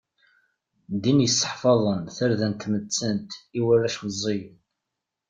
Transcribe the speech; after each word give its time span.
Ddin 0.93 1.19
yesseḥfaḍen 1.23 2.01
tarda 2.15 2.47
n 2.51 2.53
tmettant 2.61 3.31
i 3.57 3.59
warrac 3.65 3.95
meẓẓiyen. 4.03 4.57